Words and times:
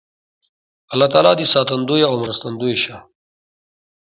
الله 0.91 1.07
تعالی 1.13 1.33
دې 1.39 1.45
ساتندوی 1.55 2.01
او 2.09 2.13
مرستندوی 2.23 2.75
شه 2.83 2.95